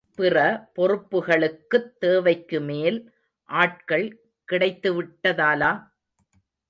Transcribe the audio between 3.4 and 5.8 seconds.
ஆட்கள் கிடைத்துவிட்டதாலா?